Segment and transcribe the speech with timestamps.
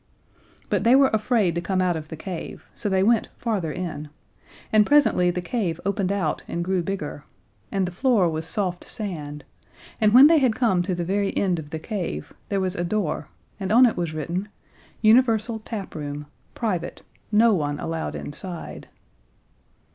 [0.67, 4.09] But they were afraid to come out of the cave, so they went farther in,
[4.73, 7.23] and presently the cave opened out and grew bigger,
[7.71, 9.43] and the floor was soft sand,
[10.01, 12.83] and when they had come to the very end of the cave there was a
[12.83, 13.27] door,
[13.59, 14.49] and on it was written:
[15.03, 16.25] UNIVERSAL TAPROOM.
[16.55, 17.03] PRIVATE.
[17.31, 18.87] NO ONE ALLOWED INSIDE.